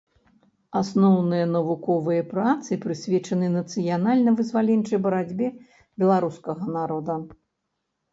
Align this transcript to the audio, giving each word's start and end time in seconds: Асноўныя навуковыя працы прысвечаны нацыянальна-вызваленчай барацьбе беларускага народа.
Асноўныя 0.79 1.45
навуковыя 1.55 2.23
працы 2.31 2.71
прысвечаны 2.85 3.49
нацыянальна-вызваленчай 3.57 4.99
барацьбе 5.05 5.47
беларускага 6.05 6.63
народа. 6.79 7.13